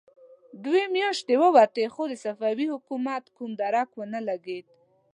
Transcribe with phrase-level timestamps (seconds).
[0.65, 4.65] دوې مياشتې ووتې، خو د صفوي حکومت کوم درک ونه لګېد.